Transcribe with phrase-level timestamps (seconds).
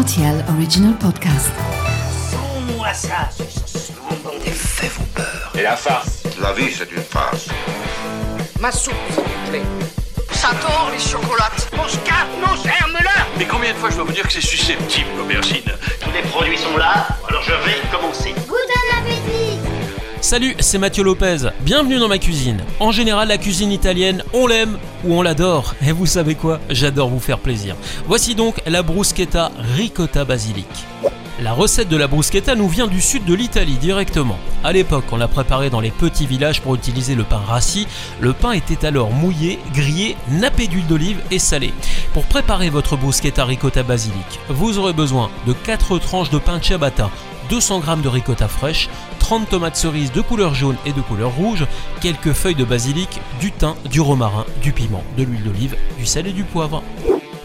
[0.00, 1.52] RTL Original Podcast.
[2.30, 3.92] Sans-moi ça, ce
[4.42, 5.52] Les faits vous peur.
[5.54, 7.48] Et la farce La vie, c'est une farce.
[8.58, 9.62] Ma soupe, s'il vous plaît.
[10.32, 11.68] Ça tord les chocolates.
[11.76, 15.10] Mon scarpe, mon germe-là Mais combien de fois je dois vous dire que c'est susceptible,
[15.18, 15.70] l'aubergine?
[16.00, 17.89] Tous les produits sont là, alors je vais.
[20.30, 21.38] Salut, c'est Mathieu Lopez.
[21.62, 22.62] Bienvenue dans ma cuisine.
[22.78, 25.74] En général, la cuisine italienne, on l'aime ou on l'adore.
[25.84, 26.60] Et vous savez quoi?
[26.70, 27.74] J'adore vous faire plaisir.
[28.06, 30.68] Voici donc la bruschetta ricotta basilic.
[31.42, 34.38] La recette de la bruschetta nous vient du sud de l'Italie directement.
[34.62, 37.88] À l'époque, on la préparait dans les petits villages pour utiliser le pain rassis.
[38.20, 41.74] Le pain était alors mouillé, grillé, nappé d'huile d'olive et salé.
[42.14, 47.10] Pour préparer votre bruschetta ricotta basilic, vous aurez besoin de 4 tranches de pain ciabatta,
[47.50, 51.66] 200 g de ricotta fraîche, 30 tomates cerises de couleur jaune et de couleur rouge,
[52.00, 56.28] quelques feuilles de basilic, du thym, du romarin, du piment, de l'huile d'olive, du sel
[56.28, 56.82] et du poivre.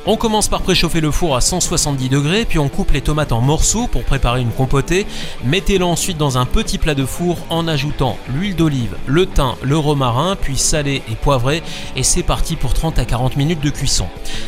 [0.07, 3.41] On commence par préchauffer le four à 170 degrés, puis on coupe les tomates en
[3.41, 5.07] morceaux pour préparer une compotée.
[5.43, 9.75] Mettez-le ensuite dans un petit plat de four en ajoutant l'huile d'olive, le thym, le
[9.79, 11.63] romarin, puis salé et poivré.
[11.95, 14.05] Et c'est parti pour 30 à 40 minutes de cuisson.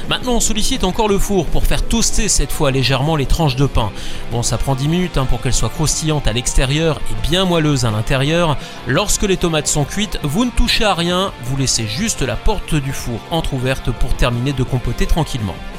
[0.09, 3.65] Maintenant, on sollicite encore le four pour faire toaster cette fois légèrement les tranches de
[3.65, 3.89] pain.
[4.31, 7.83] Bon, ça prend 10 minutes hein, pour qu'elles soient croustillantes à l'extérieur et bien moelleuses
[7.83, 8.57] à l'intérieur.
[8.85, 12.75] Lorsque les tomates sont cuites, vous ne touchez à rien, vous laissez juste la porte
[12.75, 15.46] du four entrouverte pour terminer de compoter tranquillement.
[15.47, 15.76] mismo.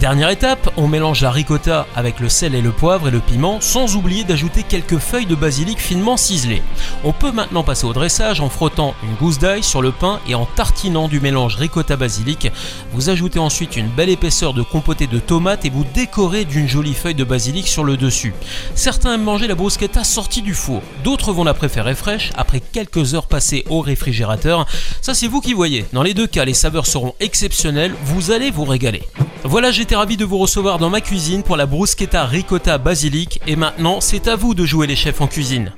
[0.00, 3.60] Dernière étape, on mélange la ricotta avec le sel et le poivre et le piment,
[3.60, 6.62] sans oublier d'ajouter quelques feuilles de basilic finement ciselées.
[7.04, 10.34] On peut maintenant passer au dressage en frottant une gousse d'ail sur le pain et
[10.34, 12.50] en tartinant du mélange ricotta-basilic.
[12.92, 16.94] Vous ajoutez ensuite une belle épaisseur de compoté de tomates et vous décorez d'une jolie
[16.94, 18.34] feuille de basilic sur le dessus.
[18.74, 23.14] Certains aiment manger la bruschetta sortie du four, d'autres vont la préférer fraîche après quelques
[23.14, 24.66] heures passées au réfrigérateur.
[25.00, 25.86] Ça c'est vous qui voyez.
[25.92, 29.02] Dans les deux cas, les saveurs seront exceptionnelles, vous allez vous régaler.
[29.46, 33.56] Voilà, j'étais ravi de vous recevoir dans ma cuisine pour la bruschetta ricotta basilic et
[33.56, 35.70] maintenant c'est à vous de jouer les chefs en cuisine.